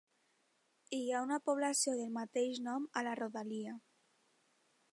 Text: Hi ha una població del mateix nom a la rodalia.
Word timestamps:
Hi 0.99 1.01
ha 1.11 1.19
una 1.25 1.37
població 1.49 1.93
del 1.99 2.09
mateix 2.15 2.63
nom 2.71 2.87
a 3.03 3.07
la 3.09 3.13
rodalia. 3.21 3.75